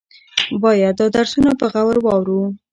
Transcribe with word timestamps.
باید 0.63 0.93
دا 0.99 1.07
درسونه 1.15 1.51
په 1.59 1.65
غور 1.73 1.97
واورو. 2.05 2.41